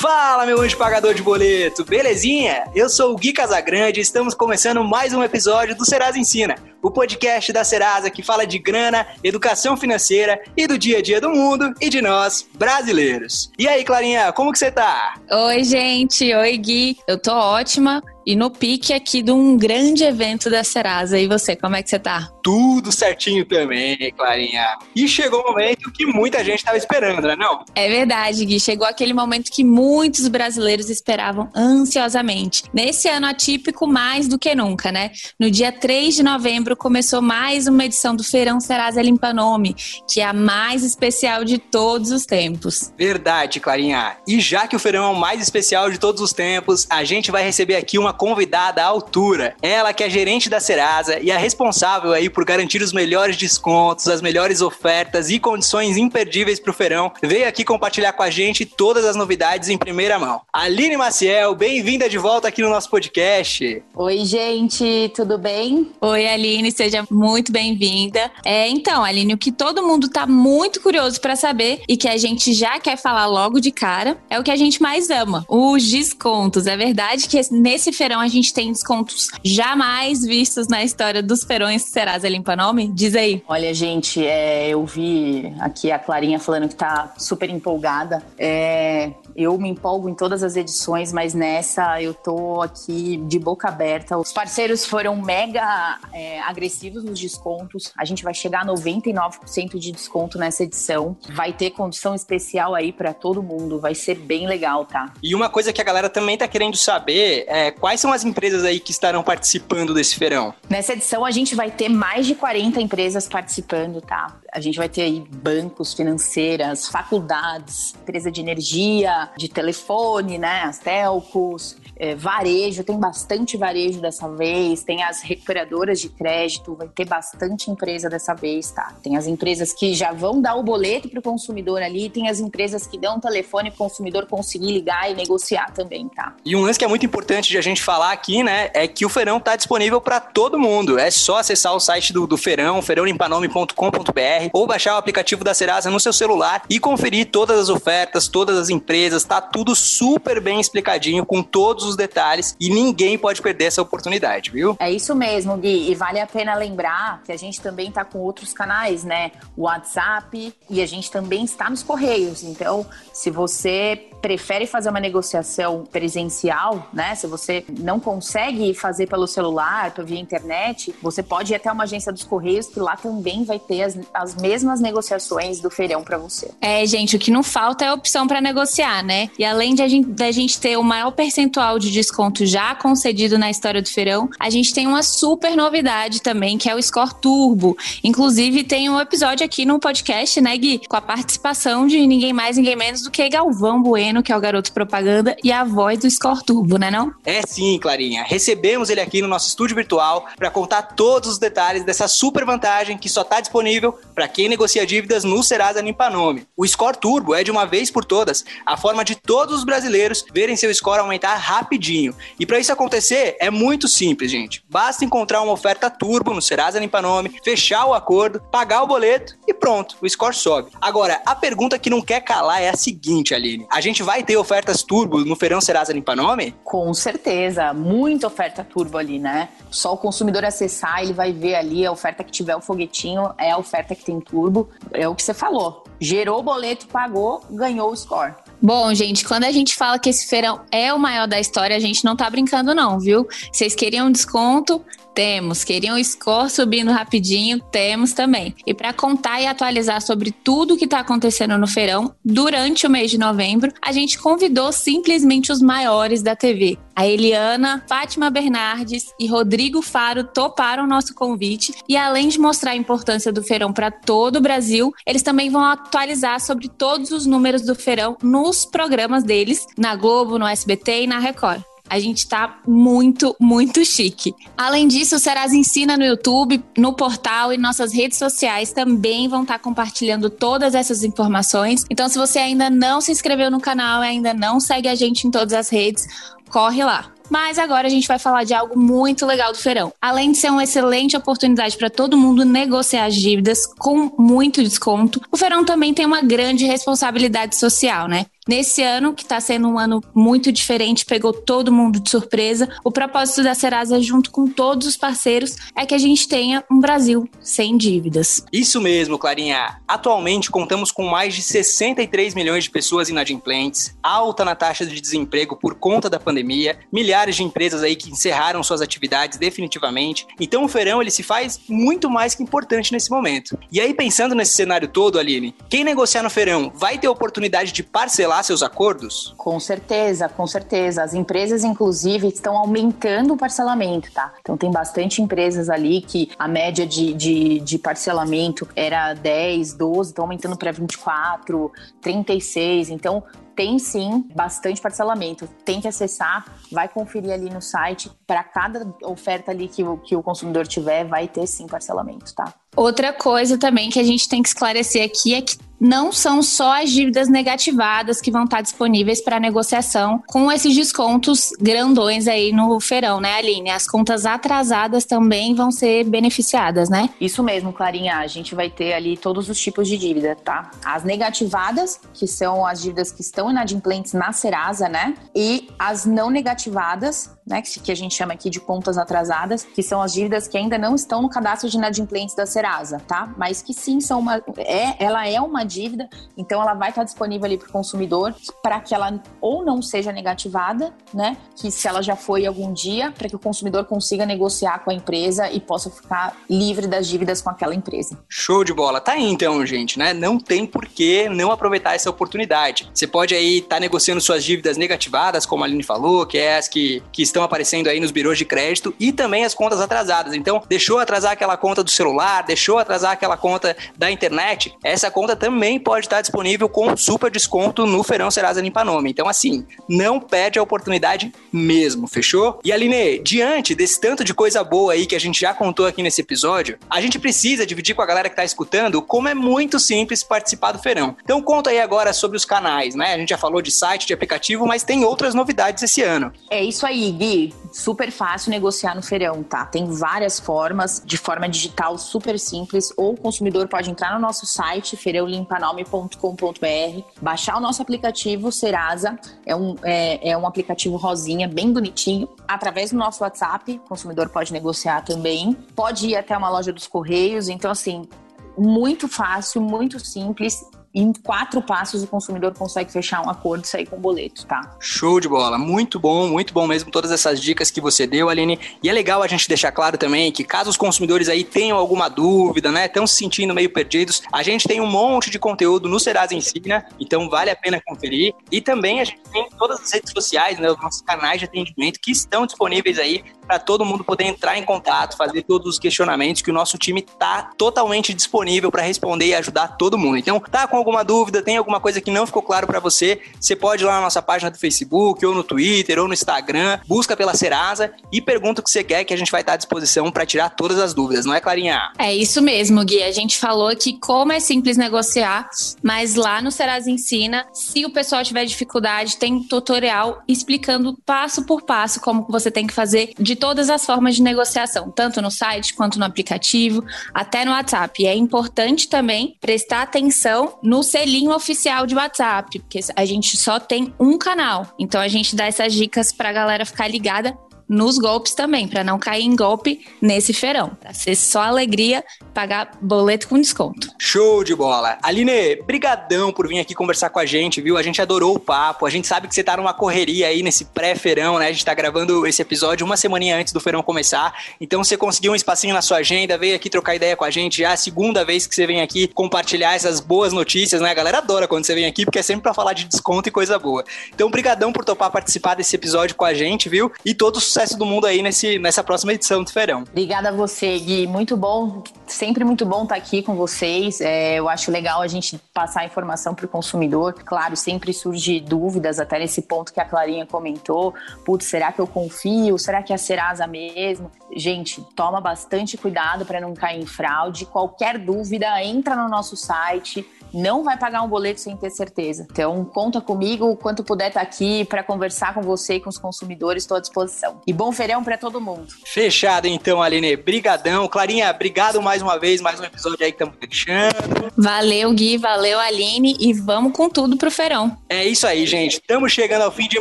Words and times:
Fala, 0.00 0.46
meu 0.46 0.58
anjo 0.62 0.78
pagador 0.78 1.12
de 1.12 1.22
boleto, 1.22 1.84
belezinha? 1.84 2.64
Eu 2.74 2.88
sou 2.88 3.12
o 3.12 3.16
Gui 3.16 3.34
Casagrande 3.34 4.00
e 4.00 4.02
estamos 4.02 4.32
começando 4.32 4.82
mais 4.82 5.12
um 5.12 5.22
episódio 5.22 5.76
do 5.76 5.84
Serasa 5.84 6.18
Ensina, 6.18 6.54
o 6.82 6.90
podcast 6.90 7.52
da 7.52 7.62
Serasa 7.64 8.08
que 8.08 8.22
fala 8.22 8.46
de 8.46 8.58
grana, 8.58 9.06
educação 9.22 9.76
financeira 9.76 10.40
e 10.56 10.66
do 10.66 10.78
dia 10.78 11.00
a 11.00 11.02
dia 11.02 11.20
do 11.20 11.28
mundo 11.28 11.74
e 11.82 11.90
de 11.90 12.00
nós, 12.00 12.48
brasileiros. 12.54 13.52
E 13.58 13.68
aí, 13.68 13.84
Clarinha, 13.84 14.32
como 14.32 14.50
que 14.52 14.58
você 14.58 14.70
tá? 14.70 15.16
Oi, 15.30 15.64
gente. 15.64 16.34
Oi, 16.34 16.56
Gui. 16.56 16.96
Eu 17.06 17.20
tô 17.20 17.32
ótima 17.32 18.02
e 18.26 18.34
no 18.34 18.50
pique 18.50 18.94
aqui 18.94 19.22
de 19.22 19.32
um 19.32 19.54
grande 19.54 20.04
evento 20.04 20.48
da 20.48 20.64
Serasa. 20.64 21.18
E 21.18 21.28
você, 21.28 21.54
como 21.54 21.76
é 21.76 21.82
que 21.82 21.90
você 21.90 21.98
tá? 21.98 22.30
Tudo 22.42 22.92
certinho 22.92 23.44
também, 23.44 24.12
Clarinha. 24.16 24.78
E 24.94 25.06
chegou 25.06 25.40
o 25.40 25.52
momento 25.52 25.90
que 25.92 26.06
muita 26.06 26.44
gente 26.44 26.58
estava 26.58 26.76
esperando, 26.76 27.26
né 27.26 27.36
não? 27.36 27.64
É 27.74 27.88
verdade, 27.88 28.44
Gui. 28.44 28.58
Chegou 28.58 28.86
aquele 28.86 29.12
momento 29.12 29.50
que 29.50 29.62
muitos 29.62 30.28
brasileiros 30.28 30.88
esperavam 30.88 31.50
ansiosamente. 31.54 32.64
Nesse 32.72 33.08
ano 33.08 33.26
atípico, 33.26 33.86
mais 33.86 34.26
do 34.26 34.38
que 34.38 34.54
nunca, 34.54 34.90
né? 34.90 35.10
No 35.38 35.50
dia 35.50 35.70
3 35.72 36.14
de 36.14 36.22
novembro 36.22 36.76
começou 36.76 37.20
mais 37.20 37.66
uma 37.66 37.84
edição 37.84 38.16
do 38.16 38.24
Feirão 38.24 38.60
Serasa 38.60 39.02
Limpa 39.02 39.32
Nome, 39.32 39.74
que 40.08 40.20
é 40.20 40.24
a 40.24 40.32
mais 40.32 40.82
especial 40.82 41.44
de 41.44 41.58
todos 41.58 42.10
os 42.10 42.24
tempos. 42.24 42.92
Verdade, 42.96 43.60
Clarinha. 43.60 44.16
E 44.26 44.40
já 44.40 44.66
que 44.66 44.76
o 44.76 44.78
feirão 44.78 45.04
é 45.04 45.08
o 45.08 45.14
mais 45.14 45.42
especial 45.42 45.90
de 45.90 45.98
todos 45.98 46.22
os 46.22 46.32
tempos, 46.32 46.86
a 46.88 47.04
gente 47.04 47.30
vai 47.30 47.42
receber 47.42 47.76
aqui 47.76 47.98
uma 47.98 48.12
convidada 48.12 48.82
à 48.82 48.86
altura. 48.86 49.54
Ela 49.60 49.92
que 49.92 50.02
é 50.02 50.08
gerente 50.08 50.48
da 50.48 50.60
Serasa 50.60 51.18
e 51.20 51.30
é 51.30 51.36
responsável 51.36 52.12
aí 52.12 52.29
por 52.30 52.44
garantir 52.44 52.82
os 52.82 52.92
melhores 52.92 53.36
descontos, 53.36 54.08
as 54.08 54.22
melhores 54.22 54.60
ofertas 54.60 55.30
e 55.30 55.38
condições 55.38 55.96
imperdíveis 55.96 56.60
para 56.60 56.70
o 56.70 56.74
feirão, 56.74 57.12
veio 57.22 57.46
aqui 57.46 57.64
compartilhar 57.64 58.12
com 58.12 58.22
a 58.22 58.30
gente 58.30 58.64
todas 58.64 59.04
as 59.04 59.16
novidades 59.16 59.68
em 59.68 59.76
primeira 59.76 60.18
mão. 60.18 60.40
Aline 60.52 60.96
Maciel, 60.96 61.54
bem-vinda 61.54 62.08
de 62.08 62.18
volta 62.18 62.48
aqui 62.48 62.62
no 62.62 62.70
nosso 62.70 62.90
podcast. 62.90 63.82
Oi, 63.94 64.24
gente, 64.24 65.12
tudo 65.14 65.38
bem? 65.38 65.90
Oi, 66.00 66.26
Aline, 66.26 66.70
seja 66.72 67.04
muito 67.10 67.52
bem-vinda. 67.52 68.30
É, 68.44 68.68
então, 68.68 69.04
Aline, 69.04 69.34
o 69.34 69.38
que 69.38 69.52
todo 69.52 69.86
mundo 69.86 70.06
está 70.06 70.26
muito 70.26 70.80
curioso 70.80 71.20
para 71.20 71.36
saber 71.36 71.82
e 71.88 71.96
que 71.96 72.08
a 72.08 72.16
gente 72.16 72.52
já 72.52 72.78
quer 72.78 72.96
falar 72.96 73.26
logo 73.26 73.60
de 73.60 73.70
cara 73.70 74.18
é 74.28 74.38
o 74.38 74.42
que 74.42 74.50
a 74.50 74.56
gente 74.56 74.80
mais 74.80 75.10
ama, 75.10 75.44
os 75.48 75.88
descontos. 75.88 76.66
É 76.66 76.76
verdade 76.76 77.28
que 77.28 77.40
nesse 77.50 77.92
feirão 77.92 78.20
a 78.20 78.28
gente 78.28 78.52
tem 78.52 78.72
descontos 78.72 79.28
jamais 79.44 80.24
vistos 80.24 80.68
na 80.68 80.84
história 80.84 81.22
dos 81.22 81.44
feirões 81.44 81.82
Serasa 81.82 82.19
Limpa 82.28 82.56
Nome? 82.56 82.88
Diz 82.88 83.14
aí. 83.14 83.42
Olha, 83.48 83.72
gente, 83.72 84.24
é, 84.26 84.68
eu 84.68 84.84
vi 84.84 85.52
aqui 85.60 85.90
a 85.90 85.98
Clarinha 85.98 86.38
falando 86.38 86.68
que 86.68 86.74
tá 86.74 87.14
super 87.16 87.48
empolgada. 87.48 88.22
É, 88.38 89.10
eu 89.36 89.56
me 89.58 89.68
empolgo 89.68 90.08
em 90.08 90.14
todas 90.14 90.42
as 90.42 90.56
edições, 90.56 91.12
mas 91.12 91.34
nessa 91.34 92.02
eu 92.02 92.12
tô 92.14 92.60
aqui 92.62 93.16
de 93.26 93.38
boca 93.38 93.68
aberta. 93.68 94.18
Os 94.18 94.32
parceiros 94.32 94.84
foram 94.84 95.16
mega 95.16 95.98
é, 96.12 96.40
agressivos 96.40 97.04
nos 97.04 97.18
descontos. 97.18 97.92
A 97.96 98.04
gente 98.04 98.22
vai 98.22 98.34
chegar 98.34 98.62
a 98.62 98.66
99% 98.66 99.78
de 99.78 99.92
desconto 99.92 100.38
nessa 100.38 100.64
edição. 100.64 101.16
Vai 101.34 101.52
ter 101.52 101.70
condição 101.70 102.14
especial 102.14 102.74
aí 102.74 102.92
para 102.92 103.14
todo 103.14 103.42
mundo. 103.42 103.80
Vai 103.80 103.94
ser 103.94 104.14
bem 104.16 104.46
legal, 104.46 104.84
tá? 104.84 105.12
E 105.22 105.34
uma 105.34 105.48
coisa 105.48 105.72
que 105.72 105.80
a 105.80 105.84
galera 105.84 106.08
também 106.08 106.36
tá 106.36 106.48
querendo 106.48 106.76
saber 106.76 107.44
é 107.48 107.70
quais 107.70 108.00
são 108.00 108.12
as 108.12 108.24
empresas 108.24 108.64
aí 108.64 108.80
que 108.80 108.90
estarão 108.90 109.22
participando 109.22 109.94
desse 109.94 110.16
feirão. 110.16 110.54
Nessa 110.68 110.92
edição 110.92 111.24
a 111.24 111.30
gente 111.30 111.54
vai 111.54 111.70
ter 111.70 111.88
mais 111.88 112.09
de 112.18 112.34
40 112.34 112.80
empresas 112.80 113.28
participando, 113.28 114.00
tá? 114.00 114.38
A 114.52 114.60
gente 114.60 114.76
vai 114.76 114.88
ter 114.88 115.02
aí 115.02 115.20
bancos, 115.30 115.94
financeiras, 115.94 116.88
faculdades, 116.88 117.94
empresa 118.02 118.30
de 118.30 118.40
energia, 118.40 119.30
de 119.36 119.48
telefone, 119.48 120.38
né? 120.38 120.62
As 120.62 120.78
telcos, 120.78 121.76
é, 121.96 122.14
varejo, 122.14 122.82
tem 122.82 122.98
bastante 122.98 123.56
varejo 123.58 124.00
dessa 124.00 124.26
vez, 124.28 124.82
tem 124.82 125.02
as 125.02 125.20
recuperadoras 125.20 126.00
de 126.00 126.08
crédito, 126.08 126.74
vai 126.74 126.88
ter 126.88 127.04
bastante 127.04 127.70
empresa 127.70 128.08
dessa 128.08 128.34
vez, 128.34 128.70
tá? 128.70 128.94
Tem 129.02 129.16
as 129.18 129.26
empresas 129.26 129.72
que 129.72 129.92
já 129.92 130.10
vão 130.10 130.40
dar 130.40 130.54
o 130.56 130.62
boleto 130.62 131.10
para 131.10 131.20
o 131.20 131.22
consumidor 131.22 131.82
ali, 131.82 132.08
tem 132.08 132.28
as 132.28 132.40
empresas 132.40 132.86
que 132.86 132.98
dão 132.98 133.18
o 133.18 133.20
telefone 133.20 133.70
para 133.70 133.84
o 133.84 133.88
consumidor 133.88 134.26
conseguir 134.26 134.72
ligar 134.72 135.10
e 135.10 135.14
negociar 135.14 135.72
também, 135.72 136.08
tá? 136.08 136.34
E 136.42 136.56
um 136.56 136.62
lance 136.62 136.78
que 136.78 136.84
é 136.84 136.88
muito 136.88 137.04
importante 137.04 137.50
de 137.50 137.58
a 137.58 137.62
gente 137.62 137.82
falar 137.82 138.12
aqui, 138.12 138.42
né, 138.42 138.70
é 138.72 138.88
que 138.88 139.04
o 139.04 139.08
Feirão 139.10 139.38
tá 139.38 139.54
disponível 139.54 140.00
para 140.00 140.18
todo 140.20 140.58
mundo. 140.58 140.98
É 140.98 141.10
só 141.10 141.36
acessar 141.36 141.74
o 141.74 141.80
site 141.80 141.99
do, 142.08 142.26
do 142.26 142.36
Feirão, 142.38 142.80
feirãolimpanome.com.br 142.80 144.50
ou 144.52 144.66
baixar 144.66 144.94
o 144.94 144.98
aplicativo 144.98 145.44
da 145.44 145.52
Serasa 145.52 145.90
no 145.90 146.00
seu 146.00 146.12
celular 146.12 146.62
e 146.70 146.80
conferir 146.80 147.30
todas 147.30 147.58
as 147.58 147.68
ofertas, 147.68 148.28
todas 148.28 148.56
as 148.56 148.70
empresas, 148.70 149.24
tá 149.24 149.40
tudo 149.40 149.76
super 149.76 150.40
bem 150.40 150.58
explicadinho 150.58 151.26
com 151.26 151.42
todos 151.42 151.84
os 151.84 151.96
detalhes 151.96 152.56
e 152.58 152.70
ninguém 152.70 153.18
pode 153.18 153.42
perder 153.42 153.66
essa 153.66 153.82
oportunidade, 153.82 154.50
viu? 154.50 154.76
É 154.80 154.90
isso 154.90 155.14
mesmo, 155.14 155.56
Gui. 155.58 155.90
E 155.90 155.94
vale 155.94 156.18
a 156.18 156.26
pena 156.26 156.54
lembrar 156.54 157.22
que 157.24 157.32
a 157.32 157.36
gente 157.36 157.60
também 157.60 157.92
tá 157.92 158.04
com 158.04 158.18
outros 158.18 158.54
canais, 158.54 159.04
né? 159.04 159.32
O 159.56 159.62
WhatsApp 159.62 160.54
e 160.68 160.80
a 160.80 160.86
gente 160.86 161.10
também 161.10 161.44
está 161.44 161.68
nos 161.68 161.82
Correios. 161.82 162.42
Então, 162.42 162.86
se 163.12 163.30
você 163.30 164.09
prefere 164.20 164.66
fazer 164.66 164.90
uma 164.90 165.00
negociação 165.00 165.84
presencial, 165.90 166.88
né? 166.92 167.14
Se 167.14 167.26
você 167.26 167.64
não 167.78 167.98
consegue 167.98 168.74
fazer 168.74 169.06
pelo 169.06 169.26
celular, 169.26 169.92
via 170.04 170.18
internet, 170.18 170.94
você 171.02 171.22
pode 171.22 171.52
ir 171.52 171.56
até 171.56 171.70
uma 171.70 171.84
agência 171.84 172.12
dos 172.12 172.24
Correios 172.24 172.66
que 172.66 172.80
lá 172.80 172.96
também 172.96 173.44
vai 173.44 173.58
ter 173.58 173.82
as, 173.82 173.98
as 174.12 174.34
mesmas 174.34 174.80
negociações 174.80 175.60
do 175.60 175.70
feirão 175.70 176.02
para 176.02 176.18
você. 176.18 176.50
É, 176.60 176.84
gente, 176.86 177.16
o 177.16 177.18
que 177.18 177.30
não 177.30 177.42
falta 177.42 177.84
é 177.84 177.92
opção 177.92 178.26
para 178.26 178.40
negociar, 178.40 179.02
né? 179.02 179.28
E 179.38 179.44
além 179.44 179.74
de 179.74 179.82
a 179.82 179.88
gente, 179.88 180.08
da 180.08 180.30
gente 180.30 180.60
ter 180.60 180.76
o 180.76 180.82
maior 180.82 181.10
percentual 181.10 181.78
de 181.78 181.90
desconto 181.90 182.46
já 182.46 182.74
concedido 182.74 183.38
na 183.38 183.50
história 183.50 183.82
do 183.82 183.88
feirão, 183.88 184.28
a 184.38 184.50
gente 184.50 184.72
tem 184.72 184.86
uma 184.86 185.02
super 185.02 185.56
novidade 185.56 186.22
também, 186.22 186.58
que 186.58 186.68
é 186.68 186.74
o 186.74 186.82
Score 186.82 187.14
Turbo. 187.20 187.76
Inclusive, 188.02 188.64
tem 188.64 188.88
um 188.88 189.00
episódio 189.00 189.44
aqui 189.44 189.64
no 189.64 189.78
podcast, 189.78 190.40
né, 190.40 190.56
Gui, 190.56 190.80
com 190.88 190.96
a 190.96 191.00
participação 191.00 191.86
de 191.86 192.06
ninguém 192.06 192.32
mais, 192.32 192.56
ninguém 192.56 192.76
menos 192.76 193.02
do 193.02 193.10
que 193.10 193.28
Galvão 193.28 193.82
Bueno, 193.82 194.09
que 194.22 194.32
é 194.32 194.36
o 194.36 194.40
garoto 194.40 194.72
propaganda, 194.72 195.36
e 195.44 195.52
a 195.52 195.62
voz 195.62 195.98
do 196.00 196.10
Score 196.10 196.44
Turbo, 196.44 196.76
né 196.76 196.90
não? 196.90 197.14
É 197.24 197.42
sim, 197.46 197.78
Clarinha. 197.78 198.24
Recebemos 198.24 198.90
ele 198.90 199.00
aqui 199.00 199.22
no 199.22 199.28
nosso 199.28 199.48
estúdio 199.48 199.76
virtual 199.76 200.26
para 200.36 200.50
contar 200.50 200.82
todos 200.82 201.30
os 201.30 201.38
detalhes 201.38 201.84
dessa 201.84 202.08
super 202.08 202.44
vantagem 202.44 202.98
que 202.98 203.08
só 203.08 203.22
está 203.22 203.40
disponível 203.40 203.98
para 204.14 204.28
quem 204.28 204.48
negocia 204.48 204.84
dívidas 204.84 205.24
no 205.24 205.42
Serasa 205.42 205.80
Limpa 205.80 206.10
Nome. 206.10 206.46
O 206.56 206.66
Score 206.66 206.96
Turbo 206.96 207.34
é 207.34 207.44
de 207.44 207.50
uma 207.50 207.64
vez 207.64 207.90
por 207.90 208.04
todas 208.04 208.44
a 208.66 208.76
forma 208.76 209.04
de 209.04 209.14
todos 209.14 209.58
os 209.58 209.64
brasileiros 209.64 210.24
verem 210.32 210.56
seu 210.56 210.72
score 210.74 211.00
aumentar 211.00 211.36
rapidinho. 211.36 212.14
E 212.38 212.46
para 212.46 212.58
isso 212.58 212.72
acontecer 212.72 213.36
é 213.40 213.50
muito 213.50 213.88
simples, 213.88 214.30
gente. 214.30 214.64
Basta 214.68 215.04
encontrar 215.04 215.42
uma 215.42 215.52
oferta 215.52 215.90
turbo 215.90 216.34
no 216.34 216.42
Serasa 216.42 216.78
Limpa 216.78 217.00
Nome, 217.02 217.38
fechar 217.44 217.86
o 217.86 217.94
acordo, 217.94 218.40
pagar 218.50 218.82
o 218.82 218.86
boleto 218.86 219.34
e 219.46 219.54
pronto, 219.54 219.96
o 220.00 220.08
score 220.08 220.34
sobe. 220.34 220.70
Agora, 220.80 221.20
a 221.24 221.34
pergunta 221.34 221.78
que 221.78 221.90
não 221.90 222.00
quer 222.00 222.20
calar 222.20 222.62
é 222.62 222.70
a 222.70 222.76
seguinte, 222.76 223.34
Aline. 223.34 223.66
A 223.70 223.80
gente 223.80 223.99
vai 224.02 224.22
ter 224.22 224.36
ofertas 224.36 224.82
turbo 224.82 225.24
no 225.24 225.36
Feirão 225.36 225.60
Serasa 225.60 225.92
Limpa 225.92 226.14
Nome? 226.16 226.54
Com 226.64 226.92
certeza, 226.94 227.72
muita 227.72 228.26
oferta 228.26 228.64
turbo 228.64 228.98
ali, 228.98 229.18
né? 229.18 229.48
Só 229.70 229.94
o 229.94 229.96
consumidor 229.96 230.44
acessar, 230.44 231.02
ele 231.02 231.12
vai 231.12 231.32
ver 231.32 231.54
ali 231.54 231.86
a 231.86 231.92
oferta 231.92 232.24
que 232.24 232.30
tiver 232.30 232.56
o 232.56 232.60
foguetinho, 232.60 233.30
é 233.38 233.50
a 233.50 233.58
oferta 233.58 233.94
que 233.94 234.04
tem 234.04 234.20
turbo. 234.20 234.68
É 234.92 235.08
o 235.08 235.14
que 235.14 235.22
você 235.22 235.34
falou. 235.34 235.84
Gerou 235.98 236.40
o 236.40 236.42
boleto, 236.42 236.86
pagou, 236.86 237.42
ganhou 237.50 237.90
o 237.90 237.96
score. 237.96 238.34
Bom, 238.62 238.92
gente, 238.94 239.24
quando 239.24 239.44
a 239.44 239.50
gente 239.50 239.74
fala 239.74 239.98
que 239.98 240.10
esse 240.10 240.26
feirão 240.26 240.60
é 240.70 240.92
o 240.92 240.98
maior 240.98 241.26
da 241.26 241.40
história, 241.40 241.74
a 241.74 241.80
gente 241.80 242.04
não 242.04 242.14
tá 242.14 242.28
brincando, 242.28 242.74
não, 242.74 243.00
viu? 243.00 243.26
Vocês 243.50 243.74
queriam 243.74 244.10
desconto? 244.12 244.84
Temos. 245.14 245.64
Queriam 245.64 245.96
o 245.96 246.04
score 246.04 246.50
subindo 246.50 246.90
rapidinho? 246.90 247.60
Temos 247.70 248.12
também. 248.12 248.54
E 248.66 248.72
para 248.72 248.92
contar 248.92 249.40
e 249.40 249.46
atualizar 249.46 250.00
sobre 250.00 250.30
tudo 250.30 250.74
o 250.74 250.76
que 250.76 250.84
está 250.84 251.00
acontecendo 251.00 251.58
no 251.58 251.66
feirão 251.66 252.14
durante 252.24 252.86
o 252.86 252.90
mês 252.90 253.10
de 253.10 253.18
novembro, 253.18 253.72
a 253.82 253.92
gente 253.92 254.18
convidou 254.18 254.72
simplesmente 254.72 255.52
os 255.52 255.60
maiores 255.60 256.22
da 256.22 256.36
TV. 256.36 256.78
A 256.94 257.06
Eliana, 257.06 257.82
Fátima 257.88 258.28
Bernardes 258.30 259.06
e 259.18 259.26
Rodrigo 259.26 259.80
Faro 259.80 260.24
toparam 260.24 260.84
o 260.84 260.86
nosso 260.86 261.14
convite 261.14 261.72
e 261.88 261.96
além 261.96 262.28
de 262.28 262.38
mostrar 262.38 262.72
a 262.72 262.76
importância 262.76 263.32
do 263.32 263.42
feirão 263.42 263.72
para 263.72 263.90
todo 263.90 264.36
o 264.36 264.40
Brasil, 264.40 264.92
eles 265.06 265.22
também 265.22 265.48
vão 265.48 265.64
atualizar 265.64 266.40
sobre 266.40 266.68
todos 266.68 267.10
os 267.10 267.26
números 267.26 267.62
do 267.62 267.74
feirão 267.74 268.16
nos 268.22 268.66
programas 268.66 269.24
deles, 269.24 269.66
na 269.78 269.96
Globo, 269.96 270.38
no 270.38 270.46
SBT 270.46 271.04
e 271.04 271.06
na 271.06 271.18
Record. 271.18 271.62
A 271.90 271.98
gente 271.98 272.28
tá 272.28 272.60
muito, 272.66 273.34
muito 273.40 273.84
chique. 273.84 274.32
Além 274.56 274.86
disso, 274.86 275.16
o 275.16 275.18
Serasa 275.18 275.56
Ensina 275.56 275.96
no 275.96 276.04
YouTube, 276.04 276.62
no 276.78 276.92
portal 276.94 277.52
e 277.52 277.58
nossas 277.58 277.92
redes 277.92 278.16
sociais 278.16 278.72
também 278.72 279.26
vão 279.26 279.42
estar 279.42 279.58
tá 279.58 279.58
compartilhando 279.58 280.30
todas 280.30 280.76
essas 280.76 281.02
informações. 281.02 281.84
Então, 281.90 282.08
se 282.08 282.16
você 282.16 282.38
ainda 282.38 282.70
não 282.70 283.00
se 283.00 283.10
inscreveu 283.10 283.50
no 283.50 283.60
canal 283.60 284.04
e 284.04 284.06
ainda 284.06 284.32
não 284.32 284.60
segue 284.60 284.86
a 284.86 284.94
gente 284.94 285.26
em 285.26 285.32
todas 285.32 285.52
as 285.52 285.68
redes, 285.68 286.06
corre 286.48 286.84
lá. 286.84 287.12
Mas 287.30 287.58
agora 287.58 287.86
a 287.86 287.90
gente 287.90 288.08
vai 288.08 288.18
falar 288.18 288.42
de 288.42 288.52
algo 288.52 288.76
muito 288.76 289.24
legal 289.24 289.52
do 289.52 289.58
feirão. 289.58 289.92
Além 290.02 290.32
de 290.32 290.38
ser 290.38 290.50
uma 290.50 290.64
excelente 290.64 291.16
oportunidade 291.16 291.76
para 291.76 291.88
todo 291.88 292.18
mundo 292.18 292.44
negociar 292.44 293.04
as 293.04 293.14
dívidas 293.14 293.66
com 293.78 294.12
muito 294.18 294.62
desconto, 294.62 295.20
o 295.30 295.36
feirão 295.36 295.64
também 295.64 295.94
tem 295.94 296.04
uma 296.04 296.22
grande 296.22 296.66
responsabilidade 296.66 297.56
social, 297.56 298.08
né? 298.08 298.26
Nesse 298.48 298.82
ano, 298.82 299.12
que 299.12 299.22
está 299.22 299.38
sendo 299.38 299.68
um 299.68 299.78
ano 299.78 300.02
muito 300.14 300.50
diferente, 300.50 301.04
pegou 301.04 301.30
todo 301.30 301.70
mundo 301.70 302.00
de 302.00 302.08
surpresa, 302.08 302.68
o 302.82 302.90
propósito 302.90 303.42
da 303.42 303.54
Serasa, 303.54 304.00
junto 304.00 304.30
com 304.30 304.46
todos 304.48 304.86
os 304.86 304.96
parceiros, 304.96 305.56
é 305.76 305.84
que 305.84 305.94
a 305.94 305.98
gente 305.98 306.26
tenha 306.26 306.64
um 306.70 306.80
Brasil 306.80 307.28
sem 307.42 307.76
dívidas. 307.76 308.42
Isso 308.50 308.80
mesmo, 308.80 309.18
Clarinha. 309.18 309.78
Atualmente 309.86 310.50
contamos 310.50 310.90
com 310.90 311.04
mais 311.04 311.34
de 311.34 311.42
63 311.42 312.34
milhões 312.34 312.64
de 312.64 312.70
pessoas 312.70 313.10
inadimplentes, 313.10 313.94
alta 314.02 314.42
na 314.42 314.54
taxa 314.54 314.86
de 314.86 314.98
desemprego 314.98 315.54
por 315.54 315.74
conta 315.74 316.08
da 316.08 316.18
pandemia, 316.18 316.78
milhares 316.90 317.36
de 317.36 317.44
empresas 317.44 317.82
aí 317.82 317.94
que 317.94 318.10
encerraram 318.10 318.62
suas 318.62 318.80
atividades 318.80 319.38
definitivamente. 319.38 320.26
Então 320.40 320.64
o 320.64 320.68
feirão 320.68 321.02
ele 321.02 321.10
se 321.10 321.22
faz 321.22 321.60
muito 321.68 322.08
mais 322.08 322.34
que 322.34 322.42
importante 322.42 322.90
nesse 322.90 323.10
momento. 323.10 323.58
E 323.70 323.80
aí 323.80 323.92
pensando 323.92 324.34
nesse 324.34 324.54
cenário 324.54 324.88
todo, 324.88 325.18
Aline, 325.18 325.54
quem 325.68 325.84
negociar 325.84 326.22
no 326.22 326.30
feirão 326.30 326.72
vai 326.74 326.98
ter 326.98 327.06
oportunidade 327.06 327.70
de 327.72 327.82
parcelar 327.82 328.29
seus 328.42 328.62
acordos? 328.62 329.34
Com 329.36 329.58
certeza, 329.58 330.28
com 330.28 330.46
certeza. 330.46 331.02
As 331.02 331.14
empresas 331.14 331.64
inclusive 331.64 332.28
estão 332.28 332.56
aumentando 332.56 333.34
o 333.34 333.36
parcelamento, 333.36 334.10
tá? 334.12 334.32
Então 334.40 334.56
tem 334.56 334.70
bastante 334.70 335.20
empresas 335.20 335.68
ali 335.68 336.00
que 336.00 336.30
a 336.38 336.46
média 336.46 336.86
de, 336.86 337.12
de, 337.12 337.60
de 337.60 337.78
parcelamento 337.78 338.68
era 338.76 339.14
10, 339.14 339.74
12, 339.74 340.10
estão 340.10 340.24
aumentando 340.24 340.56
para 340.56 340.70
24, 340.70 341.72
36. 342.00 342.90
Então 342.90 343.22
tem 343.54 343.78
sim 343.78 344.26
bastante 344.34 344.80
parcelamento. 344.80 345.46
Tem 345.64 345.80
que 345.80 345.88
acessar, 345.88 346.46
vai 346.72 346.88
conferir 346.88 347.32
ali 347.32 347.50
no 347.50 347.60
site. 347.60 348.10
Para 348.26 348.42
cada 348.42 348.86
oferta 349.02 349.50
ali 349.50 349.68
que 349.68 349.82
o, 349.84 349.98
que 349.98 350.16
o 350.16 350.22
consumidor 350.22 350.66
tiver, 350.66 351.04
vai 351.04 351.28
ter 351.28 351.46
sim 351.46 351.66
parcelamento, 351.66 352.34
tá? 352.34 352.54
Outra 352.74 353.12
coisa 353.12 353.58
também 353.58 353.90
que 353.90 353.98
a 353.98 354.04
gente 354.04 354.28
tem 354.28 354.42
que 354.42 354.48
esclarecer 354.48 355.04
aqui 355.04 355.34
é 355.34 355.42
que 355.42 355.58
não 355.80 356.12
são 356.12 356.42
só 356.42 356.82
as 356.82 356.90
dívidas 356.90 357.28
negativadas 357.28 358.20
que 358.20 358.30
vão 358.30 358.44
estar 358.44 358.60
disponíveis 358.60 359.22
para 359.22 359.40
negociação 359.40 360.22
com 360.26 360.52
esses 360.52 360.74
descontos 360.74 361.50
grandões 361.58 362.28
aí 362.28 362.52
no 362.52 362.78
feirão, 362.78 363.20
né, 363.20 363.38
Aline? 363.38 363.70
As 363.70 363.86
contas 363.86 364.26
atrasadas 364.26 365.04
também 365.04 365.54
vão 365.54 365.70
ser 365.70 366.04
beneficiadas, 366.04 366.90
né? 366.90 367.08
Isso 367.20 367.42
mesmo, 367.42 367.72
Clarinha. 367.72 368.18
A 368.18 368.26
gente 368.26 368.54
vai 368.54 368.68
ter 368.68 368.92
ali 368.92 369.16
todos 369.16 369.48
os 369.48 369.58
tipos 369.58 369.88
de 369.88 369.96
dívida, 369.96 370.36
tá? 370.36 370.70
As 370.84 371.02
negativadas, 371.02 372.00
que 372.12 372.26
são 372.26 372.66
as 372.66 372.82
dívidas 372.82 373.10
que 373.10 373.22
estão 373.22 373.50
inadimplentes 373.50 374.12
na 374.12 374.32
Serasa, 374.32 374.88
né? 374.88 375.14
E 375.34 375.68
as 375.78 376.04
não 376.04 376.28
negativadas, 376.30 377.30
né, 377.46 377.62
que 377.62 377.90
a 377.90 377.94
gente 377.94 378.14
chama 378.14 378.32
aqui 378.32 378.50
de 378.50 378.60
contas 378.60 378.98
atrasadas, 378.98 379.64
que 379.64 379.82
são 379.82 380.00
as 380.00 380.12
dívidas 380.12 380.46
que 380.46 380.56
ainda 380.56 380.78
não 380.78 380.94
estão 380.94 381.22
no 381.22 381.28
cadastro 381.28 381.68
de 381.68 381.76
inadimplentes 381.76 382.34
da 382.34 382.46
Serasa, 382.46 383.00
tá? 383.06 383.32
Mas 383.36 383.62
que 383.62 383.72
sim 383.72 384.00
são 384.00 384.20
uma, 384.20 384.42
é, 384.58 385.02
ela 385.02 385.26
é 385.26 385.40
uma 385.40 385.64
dívida, 385.64 386.08
então 386.36 386.60
ela 386.60 386.74
vai 386.74 386.90
estar 386.90 387.04
disponível 387.04 387.46
ali 387.46 387.58
para 387.58 387.68
o 387.68 387.72
consumidor 387.72 388.34
para 388.62 388.80
que 388.80 388.94
ela 388.94 389.20
ou 389.40 389.64
não 389.64 389.82
seja 389.82 390.12
negativada, 390.12 390.94
né? 391.12 391.36
Que 391.56 391.70
se 391.70 391.88
ela 391.88 392.02
já 392.02 392.16
foi 392.16 392.46
algum 392.46 392.72
dia, 392.72 393.12
para 393.12 393.28
que 393.28 393.36
o 393.36 393.38
consumidor 393.38 393.84
consiga 393.84 394.24
negociar 394.24 394.80
com 394.80 394.90
a 394.90 394.94
empresa 394.94 395.50
e 395.50 395.60
possa 395.60 395.90
ficar 395.90 396.36
livre 396.48 396.86
das 396.86 397.06
dívidas 397.06 397.42
com 397.42 397.50
aquela 397.50 397.74
empresa. 397.74 398.18
Show 398.28 398.64
de 398.64 398.72
bola, 398.72 399.00
tá 399.00 399.12
aí 399.12 399.24
então, 399.24 399.64
gente, 399.66 399.98
né? 399.98 400.12
Não 400.12 400.38
tem 400.38 400.66
por 400.66 400.86
que 400.86 401.28
não 401.28 401.50
aproveitar 401.50 401.94
essa 401.94 402.10
oportunidade. 402.10 402.90
Você 402.92 403.06
pode 403.06 403.34
aí 403.34 403.58
estar 403.58 403.76
tá 403.76 403.80
negociando 403.80 404.20
suas 404.20 404.44
dívidas 404.44 404.76
negativadas, 404.76 405.46
como 405.46 405.64
a 405.64 405.66
Aline 405.66 405.82
falou, 405.82 406.26
que 406.26 406.38
é 406.38 406.56
as 406.56 406.68
que, 406.68 407.02
que 407.12 407.22
estão 407.22 407.39
estão 407.40 407.44
aparecendo 407.44 407.88
aí 407.88 408.00
nos 408.00 408.10
birôs 408.10 408.38
de 408.38 408.44
crédito 408.44 408.94
e 409.00 409.12
também 409.12 409.44
as 409.44 409.54
contas 409.54 409.80
atrasadas. 409.80 410.34
Então, 410.34 410.62
deixou 410.68 410.98
atrasar 410.98 411.32
aquela 411.32 411.56
conta 411.56 411.82
do 411.82 411.90
celular, 411.90 412.42
deixou 412.42 412.78
atrasar 412.78 413.12
aquela 413.12 413.36
conta 413.36 413.76
da 413.96 414.10
internet, 414.10 414.76
essa 414.84 415.10
conta 415.10 415.34
também 415.34 415.78
pode 415.78 416.06
estar 416.06 416.20
disponível 416.20 416.68
com 416.68 416.96
super 416.96 417.30
desconto 417.30 417.86
no 417.86 418.02
Feirão 418.02 418.30
Serasa 418.30 418.60
Limpa 418.60 418.84
Nome. 418.84 419.10
Então, 419.10 419.28
assim, 419.28 419.66
não 419.88 420.20
perde 420.20 420.58
a 420.58 420.62
oportunidade 420.62 421.32
mesmo, 421.52 422.06
fechou? 422.06 422.60
E 422.64 422.72
Aline, 422.72 423.18
diante 423.20 423.74
desse 423.74 424.00
tanto 424.00 424.22
de 424.24 424.34
coisa 424.34 424.62
boa 424.62 424.92
aí 424.92 425.06
que 425.06 425.16
a 425.16 425.20
gente 425.20 425.40
já 425.40 425.54
contou 425.54 425.86
aqui 425.86 426.02
nesse 426.02 426.20
episódio, 426.20 426.78
a 426.88 427.00
gente 427.00 427.18
precisa 427.18 427.66
dividir 427.66 427.94
com 427.94 428.02
a 428.02 428.06
galera 428.06 428.28
que 428.28 428.34
está 428.34 428.44
escutando 428.44 429.00
como 429.02 429.28
é 429.28 429.34
muito 429.34 429.78
simples 429.78 430.22
participar 430.22 430.72
do 430.72 430.78
feirão. 430.78 431.16
Então 431.22 431.40
conta 431.40 431.70
aí 431.70 431.80
agora 431.80 432.12
sobre 432.12 432.36
os 432.36 432.44
canais, 432.44 432.94
né? 432.94 433.14
A 433.14 433.18
gente 433.18 433.30
já 433.30 433.38
falou 433.38 433.62
de 433.62 433.70
site, 433.70 434.06
de 434.06 434.12
aplicativo, 434.12 434.66
mas 434.66 434.82
tem 434.82 435.04
outras 435.04 435.34
novidades 435.34 435.82
esse 435.82 436.02
ano. 436.02 436.32
É 436.50 436.62
isso 436.62 436.86
aí, 436.86 437.12
Gui 437.20 437.54
super 437.70 438.10
fácil 438.10 438.50
negociar 438.50 438.94
no 438.94 439.02
feirão, 439.02 439.42
tá? 439.42 439.66
Tem 439.66 439.84
várias 439.84 440.40
formas, 440.40 441.02
de 441.04 441.18
forma 441.18 441.46
digital 441.46 441.98
super 441.98 442.38
simples, 442.38 442.90
ou 442.96 443.12
o 443.12 443.16
consumidor 443.16 443.68
pode 443.68 443.90
entrar 443.90 444.14
no 444.14 444.18
nosso 444.18 444.46
site, 444.46 444.96
feirãolimpanome.com.br, 444.96 447.02
baixar 447.20 447.58
o 447.58 447.60
nosso 447.60 447.82
aplicativo 447.82 448.50
Serasa, 448.50 449.18
é 449.44 449.54
um, 449.54 449.76
é, 449.82 450.30
é 450.30 450.38
um 450.38 450.46
aplicativo 450.46 450.96
rosinha, 450.96 451.46
bem 451.46 451.70
bonitinho, 451.70 452.26
através 452.48 452.90
do 452.90 452.96
nosso 452.96 453.22
WhatsApp, 453.22 453.78
o 453.84 453.88
consumidor 453.88 454.30
pode 454.30 454.50
negociar 454.50 455.02
também, 455.02 455.52
pode 455.76 456.08
ir 456.08 456.16
até 456.16 456.36
uma 456.36 456.48
loja 456.48 456.72
dos 456.72 456.86
Correios, 456.86 457.50
então 457.50 457.70
assim, 457.70 458.08
muito 458.56 459.06
fácil, 459.06 459.60
muito 459.60 460.00
simples 460.00 460.64
em 460.94 461.12
quatro 461.12 461.62
passos 461.62 462.02
o 462.02 462.06
consumidor 462.06 462.52
consegue 462.54 462.90
fechar 462.90 463.24
um 463.24 463.30
acordo 463.30 463.64
e 463.64 463.68
sair 463.68 463.86
com 463.86 463.96
boleto, 463.96 464.44
tá? 464.46 464.76
Show 464.80 465.20
de 465.20 465.28
bola, 465.28 465.56
muito 465.56 465.98
bom, 465.98 466.28
muito 466.28 466.52
bom 466.52 466.66
mesmo 466.66 466.90
todas 466.90 467.10
essas 467.12 467.40
dicas 467.40 467.70
que 467.70 467.80
você 467.80 468.06
deu, 468.06 468.28
Aline. 468.28 468.58
E 468.82 468.88
é 468.88 468.92
legal 468.92 469.22
a 469.22 469.26
gente 469.28 469.48
deixar 469.48 469.70
claro 469.72 469.96
também 469.96 470.32
que 470.32 470.42
caso 470.42 470.70
os 470.70 470.76
consumidores 470.76 471.28
aí 471.28 471.44
tenham 471.44 471.78
alguma 471.78 472.08
dúvida, 472.08 472.72
né, 472.72 472.86
estão 472.86 473.06
se 473.06 473.16
sentindo 473.16 473.54
meio 473.54 473.70
perdidos, 473.72 474.22
a 474.32 474.42
gente 474.42 474.66
tem 474.66 474.80
um 474.80 474.86
monte 474.86 475.30
de 475.30 475.38
conteúdo 475.38 475.88
no 475.88 476.00
Serasa 476.00 476.34
Ensina, 476.34 476.84
então 476.98 477.28
vale 477.28 477.50
a 477.50 477.56
pena 477.56 477.80
conferir. 477.84 478.34
E 478.50 478.60
também 478.60 479.00
a 479.00 479.04
gente 479.04 479.20
tem 479.32 479.48
todas 479.58 479.80
as 479.80 479.92
redes 479.92 480.12
sociais, 480.12 480.58
né, 480.58 480.70
os 480.70 480.80
nossos 480.80 481.02
canais 481.02 481.38
de 481.38 481.44
atendimento 481.44 482.00
que 482.00 482.10
estão 482.10 482.46
disponíveis 482.46 482.98
aí 482.98 483.22
para 483.50 483.58
todo 483.58 483.84
mundo 483.84 484.04
poder 484.04 484.26
entrar 484.26 484.56
em 484.56 484.62
contato, 484.62 485.16
fazer 485.16 485.42
todos 485.42 485.74
os 485.74 485.78
questionamentos 485.80 486.40
que 486.40 486.52
o 486.52 486.54
nosso 486.54 486.78
time 486.78 487.02
tá 487.02 487.50
totalmente 487.58 488.14
disponível 488.14 488.70
para 488.70 488.82
responder 488.82 489.26
e 489.26 489.34
ajudar 489.34 489.76
todo 489.76 489.98
mundo. 489.98 490.18
Então, 490.18 490.38
tá 490.38 490.68
com 490.68 490.76
alguma 490.76 491.02
dúvida, 491.02 491.42
tem 491.42 491.56
alguma 491.56 491.80
coisa 491.80 492.00
que 492.00 492.12
não 492.12 492.24
ficou 492.26 492.42
claro 492.42 492.64
para 492.64 492.78
você, 492.78 493.20
você 493.40 493.56
pode 493.56 493.82
ir 493.82 493.86
lá 493.86 493.96
na 493.96 494.02
nossa 494.02 494.22
página 494.22 494.52
do 494.52 494.56
Facebook, 494.56 495.26
ou 495.26 495.34
no 495.34 495.42
Twitter, 495.42 495.98
ou 495.98 496.06
no 496.06 496.14
Instagram, 496.14 496.78
busca 496.86 497.16
pela 497.16 497.34
Serasa 497.34 497.92
e 498.12 498.20
pergunta 498.20 498.60
o 498.60 498.64
que 498.64 498.70
você 498.70 498.84
quer, 498.84 499.02
que 499.02 499.12
a 499.12 499.16
gente 499.16 499.32
vai 499.32 499.40
estar 499.40 499.54
à 499.54 499.56
disposição 499.56 500.12
para 500.12 500.24
tirar 500.24 500.50
todas 500.50 500.78
as 500.78 500.94
dúvidas, 500.94 501.26
não 501.26 501.34
é, 501.34 501.40
Clarinha? 501.40 501.90
É 501.98 502.14
isso 502.14 502.40
mesmo, 502.40 502.84
Gui. 502.84 503.02
A 503.02 503.10
gente 503.10 503.36
falou 503.36 503.74
que 503.74 503.98
como 503.98 504.30
é 504.30 504.38
simples 504.38 504.76
negociar, 504.76 505.50
mas 505.82 506.14
lá 506.14 506.40
no 506.40 506.52
Serasa 506.52 506.88
Ensina, 506.88 507.44
se 507.52 507.84
o 507.84 507.90
pessoal 507.90 508.22
tiver 508.22 508.44
dificuldade, 508.44 509.16
tem 509.16 509.42
tutorial 509.42 510.22
explicando 510.28 510.96
passo 511.04 511.44
por 511.44 511.62
passo 511.62 512.00
como 512.00 512.24
você 512.28 512.48
tem 512.48 512.64
que 512.64 512.72
fazer 512.72 513.12
de 513.18 513.39
todas 513.40 513.70
as 513.70 513.84
formas 513.84 514.16
de 514.16 514.22
negociação, 514.22 514.90
tanto 514.90 515.20
no 515.20 515.30
site 515.30 515.74
quanto 515.74 515.98
no 515.98 516.04
aplicativo, 516.04 516.84
até 517.12 517.44
no 517.44 517.50
WhatsApp. 517.50 518.02
E 518.02 518.06
é 518.06 518.14
importante 518.14 518.88
também 518.88 519.36
prestar 519.40 519.82
atenção 519.82 520.58
no 520.62 520.82
selinho 520.82 521.34
oficial 521.34 521.86
de 521.86 521.94
WhatsApp, 521.94 522.60
porque 522.60 522.80
a 522.94 523.04
gente 523.04 523.36
só 523.36 523.58
tem 523.58 523.92
um 523.98 524.18
canal. 524.18 524.66
Então 524.78 525.00
a 525.00 525.08
gente 525.08 525.34
dá 525.34 525.46
essas 525.46 525.72
dicas 525.72 526.12
pra 526.12 526.32
galera 526.32 526.64
ficar 526.64 526.86
ligada 526.86 527.36
nos 527.70 527.98
golpes 527.98 528.34
também, 528.34 528.66
para 528.66 528.82
não 528.82 528.98
cair 528.98 529.22
em 529.22 529.36
golpe 529.36 529.86
nesse 530.02 530.32
feirão. 530.32 530.76
Pra 530.80 530.92
ser 530.92 531.14
só 531.14 531.42
alegria, 531.42 532.04
pagar 532.34 532.72
boleto 532.82 533.28
com 533.28 533.40
desconto. 533.40 533.88
Show 533.96 534.42
de 534.42 534.56
bola. 534.56 534.98
Aline, 535.00 535.62
brigadão 535.64 536.32
por 536.32 536.48
vir 536.48 536.58
aqui 536.58 536.74
conversar 536.74 537.10
com 537.10 537.20
a 537.20 537.24
gente, 537.24 537.60
viu? 537.60 537.78
A 537.78 537.82
gente 537.82 538.02
adorou 538.02 538.34
o 538.34 538.40
papo. 538.40 538.86
A 538.86 538.90
gente 538.90 539.06
sabe 539.06 539.28
que 539.28 539.34
você 539.34 539.44
tá 539.44 539.56
numa 539.56 539.72
correria 539.72 540.26
aí 540.26 540.42
nesse 540.42 540.64
pré-feirão, 540.64 541.38
né? 541.38 541.46
A 541.46 541.52
gente 541.52 541.64
tá 541.64 541.72
gravando 541.72 542.26
esse 542.26 542.42
episódio 542.42 542.84
uma 542.84 542.96
semaninha 542.96 543.36
antes 543.36 543.52
do 543.52 543.60
feirão 543.60 543.84
começar. 543.84 544.34
Então 544.60 544.82
você 544.82 544.96
conseguiu 544.96 545.30
um 545.30 545.36
espacinho 545.36 545.72
na 545.72 545.80
sua 545.80 545.98
agenda, 545.98 546.36
veio 546.36 546.56
aqui 546.56 546.68
trocar 546.68 546.96
ideia 546.96 547.14
com 547.14 547.24
a 547.24 547.30
gente. 547.30 547.58
Já 547.58 547.70
é 547.70 547.72
a 547.74 547.76
segunda 547.76 548.24
vez 548.24 548.48
que 548.48 548.54
você 548.54 548.66
vem 548.66 548.80
aqui 548.80 549.06
compartilhar 549.06 549.76
essas 549.76 550.00
boas 550.00 550.32
notícias, 550.32 550.80
né? 550.80 550.90
A 550.90 550.94
galera 550.94 551.18
adora 551.18 551.46
quando 551.46 551.64
você 551.64 551.74
vem 551.74 551.86
aqui, 551.86 552.04
porque 552.04 552.18
é 552.18 552.22
sempre 552.22 552.42
para 552.42 552.52
falar 552.52 552.72
de 552.72 552.84
desconto 552.84 553.28
e 553.28 553.32
coisa 553.32 553.60
boa. 553.60 553.84
Então, 554.12 554.28
brigadão 554.28 554.72
por 554.72 554.84
topar 554.84 555.10
participar 555.10 555.54
desse 555.54 555.76
episódio 555.76 556.16
com 556.16 556.24
a 556.24 556.34
gente, 556.34 556.68
viu? 556.68 556.90
E 557.04 557.14
todo 557.14 557.36
o 557.36 557.40
sucesso 557.60 557.78
do 557.78 557.84
mundo 557.84 558.06
aí 558.06 558.22
nesse, 558.22 558.58
nessa 558.58 558.82
próxima 558.82 559.12
edição 559.12 559.44
do 559.44 559.50
Feirão. 559.50 559.82
Obrigada 559.82 560.30
a 560.30 560.32
você, 560.32 560.78
Gui. 560.78 561.06
Muito 561.06 561.36
bom, 561.36 561.82
sempre 562.06 562.42
muito 562.44 562.64
bom 562.64 562.84
estar 562.84 562.94
aqui 562.94 563.22
com 563.22 563.34
vocês. 563.34 564.00
É, 564.00 564.36
eu 564.36 564.48
acho 564.48 564.70
legal 564.70 565.02
a 565.02 565.06
gente 565.06 565.38
passar 565.52 565.84
informação 565.84 566.34
para 566.34 566.46
o 566.46 566.48
consumidor. 566.48 567.12
Claro, 567.12 567.56
sempre 567.56 567.92
surge 567.92 568.40
dúvidas, 568.40 568.98
até 568.98 569.18
nesse 569.18 569.42
ponto 569.42 569.72
que 569.72 569.80
a 569.80 569.84
Clarinha 569.84 570.24
comentou. 570.24 570.94
Putz, 571.24 571.46
será 571.46 571.70
que 571.70 571.80
eu 571.80 571.86
confio? 571.86 572.58
Será 572.58 572.82
que 572.82 572.92
é 572.92 572.96
a 572.96 572.98
Serasa 572.98 573.46
mesmo? 573.46 574.10
Gente, 574.34 574.82
toma 574.94 575.20
bastante 575.20 575.76
cuidado 575.76 576.24
para 576.24 576.40
não 576.40 576.54
cair 576.54 576.80
em 576.80 576.86
fraude. 576.86 577.44
Qualquer 577.44 577.98
dúvida, 577.98 578.62
entra 578.62 578.96
no 578.96 579.08
nosso 579.08 579.36
site 579.36 580.06
não 580.32 580.62
vai 580.62 580.78
pagar 580.78 581.02
um 581.02 581.08
boleto 581.08 581.40
sem 581.40 581.56
ter 581.56 581.70
certeza. 581.70 582.26
Então, 582.30 582.64
conta 582.64 583.00
comigo, 583.00 583.56
quanto 583.56 583.84
puder 583.84 584.08
estar 584.08 584.20
tá 584.20 584.26
aqui 584.26 584.64
para 584.64 584.82
conversar 584.82 585.34
com 585.34 585.42
você 585.42 585.74
e 585.74 585.80
com 585.80 585.88
os 585.88 585.98
consumidores, 585.98 586.62
estou 586.62 586.76
à 586.76 586.80
disposição. 586.80 587.40
E 587.46 587.52
bom 587.52 587.72
feirão 587.72 588.02
para 588.02 588.16
todo 588.16 588.40
mundo. 588.40 588.66
Fechado 588.84 589.46
então, 589.46 589.82
Aline. 589.82 590.16
Brigadão. 590.16 590.88
Clarinha, 590.88 591.30
obrigado 591.30 591.80
mais 591.82 592.02
uma 592.02 592.18
vez, 592.18 592.40
mais 592.40 592.60
um 592.60 592.64
episódio 592.64 593.04
aí 593.04 593.12
que 593.12 593.22
estamos 593.22 593.34
fechando. 593.38 594.30
Valeu, 594.36 594.92
Gui, 594.92 595.18
valeu, 595.18 595.58
Aline, 595.58 596.16
e 596.20 596.32
vamos 596.32 596.72
com 596.72 596.88
tudo 596.88 597.16
pro 597.16 597.30
feirão. 597.30 597.76
É 597.88 598.04
isso 598.06 598.26
aí, 598.26 598.46
gente. 598.46 598.74
Estamos 598.74 599.12
chegando 599.12 599.42
ao 599.42 599.50
fim 599.50 599.68
de 599.68 599.80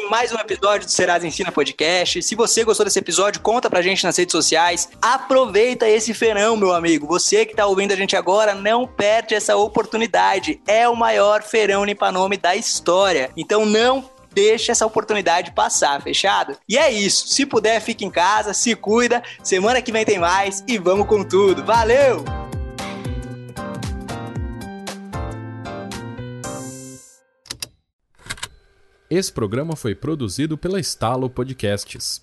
mais 0.07 0.31
um 0.31 0.37
episódio 0.37 0.87
do 0.87 0.91
Serasa 0.91 1.27
Ensina 1.27 1.51
Podcast. 1.51 2.21
Se 2.21 2.35
você 2.35 2.63
gostou 2.63 2.85
desse 2.85 2.99
episódio, 2.99 3.41
conta 3.41 3.69
pra 3.69 3.81
gente 3.81 4.03
nas 4.03 4.17
redes 4.17 4.31
sociais. 4.31 4.89
Aproveita 5.01 5.87
esse 5.87 6.13
feirão, 6.13 6.55
meu 6.57 6.73
amigo. 6.73 7.07
Você 7.07 7.45
que 7.45 7.55
tá 7.55 7.65
ouvindo 7.65 7.91
a 7.91 7.95
gente 7.95 8.15
agora, 8.15 8.55
não 8.55 8.87
perde 8.87 9.35
essa 9.35 9.55
oportunidade. 9.55 10.38
É 10.67 10.87
o 10.87 10.95
maior 10.95 11.43
feirão 11.43 11.85
limpa 11.85 12.11
nome 12.11 12.37
da 12.37 12.55
história. 12.55 13.31
Então 13.35 13.65
não 13.65 14.09
deixe 14.31 14.71
essa 14.71 14.85
oportunidade 14.85 15.51
passar, 15.51 16.01
fechado? 16.01 16.57
E 16.67 16.77
é 16.77 16.91
isso. 16.91 17.27
Se 17.27 17.45
puder, 17.45 17.81
fique 17.81 18.05
em 18.05 18.11
casa, 18.11 18.53
se 18.53 18.75
cuida. 18.75 19.21
Semana 19.43 19.81
que 19.81 19.91
vem 19.91 20.05
tem 20.05 20.19
mais 20.19 20.63
e 20.67 20.77
vamos 20.77 21.07
com 21.07 21.23
tudo. 21.23 21.63
Valeu! 21.63 22.23
Esse 29.09 29.33
programa 29.33 29.75
foi 29.75 29.95
produzido 29.95 30.55
pela 30.55 30.79
Estalo 30.79 31.29
Podcasts. 31.29 32.21